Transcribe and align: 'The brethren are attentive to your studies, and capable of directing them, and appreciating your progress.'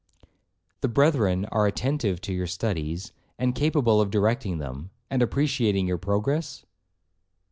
'The 0.81 0.87
brethren 0.87 1.45
are 1.51 1.67
attentive 1.67 2.19
to 2.19 2.33
your 2.33 2.47
studies, 2.47 3.11
and 3.37 3.53
capable 3.53 4.01
of 4.01 4.09
directing 4.09 4.57
them, 4.57 4.89
and 5.11 5.21
appreciating 5.21 5.85
your 5.87 5.99
progress.' 5.99 6.65